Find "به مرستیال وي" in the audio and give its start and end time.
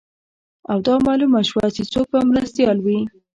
2.13-2.99